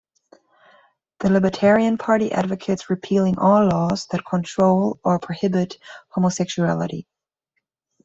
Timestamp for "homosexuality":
6.09-7.05